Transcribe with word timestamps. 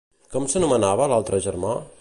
Com 0.35 0.47
s'anomenava 0.53 1.09
l'altre 1.13 1.45
germà? 1.49 1.81